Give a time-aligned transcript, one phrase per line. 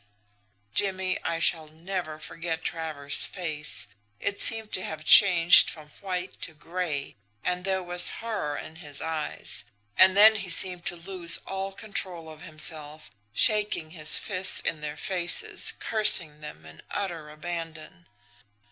[0.73, 3.85] "Jimmie, I shall never forget Travers' face.
[4.19, 8.99] It seemed to have changed from white to gray, and there was horror in his
[8.99, 9.63] eyes:
[9.95, 14.97] and then he seemed to lose all control of himself, shaking his fists in their
[14.97, 18.07] faces, cursing them in utter abandon.